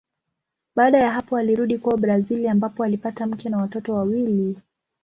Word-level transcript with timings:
Baada 0.75 0.97
ya 0.97 1.11
hapo 1.11 1.37
alirudi 1.37 1.77
kwao 1.77 1.97
Brazili 1.97 2.47
ambapo 2.47 2.83
alipata 2.83 3.25
mke 3.27 3.49
na 3.49 3.57
watoto 3.57 3.93
wawili. 3.95 4.55